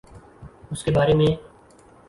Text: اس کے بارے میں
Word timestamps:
اس 0.71 0.83
کے 0.83 0.91
بارے 0.91 1.13
میں 1.13 1.27